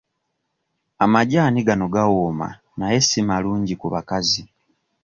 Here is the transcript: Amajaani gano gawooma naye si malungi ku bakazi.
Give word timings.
Amajaani 1.03 1.59
gano 1.67 1.85
gawooma 1.95 2.47
naye 2.77 2.97
si 3.07 3.19
malungi 3.29 3.73
ku 3.81 3.87
bakazi. 3.93 4.41